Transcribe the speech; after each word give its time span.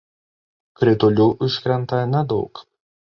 Kritulių 0.79 1.27
iškrenta 1.49 2.01
nedaug. 2.15 2.65